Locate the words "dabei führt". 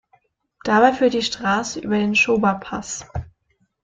0.63-1.13